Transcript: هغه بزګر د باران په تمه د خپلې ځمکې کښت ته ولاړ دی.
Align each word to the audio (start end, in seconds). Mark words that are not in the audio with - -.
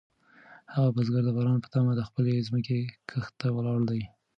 هغه 0.73 0.89
بزګر 0.95 1.23
د 1.25 1.29
باران 1.37 1.57
په 1.63 1.67
تمه 1.73 1.93
د 1.95 2.01
خپلې 2.09 2.33
ځمکې 2.47 2.79
کښت 3.09 3.33
ته 3.39 3.47
ولاړ 3.55 3.79
دی. 3.89 4.01